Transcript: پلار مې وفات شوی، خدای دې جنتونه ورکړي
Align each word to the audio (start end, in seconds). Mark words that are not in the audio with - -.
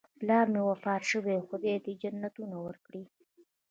پلار 0.19 0.45
مې 0.53 0.61
وفات 0.69 1.01
شوی، 1.11 1.45
خدای 1.47 1.75
دې 1.85 1.93
جنتونه 2.01 2.57
ورکړي 2.65 3.03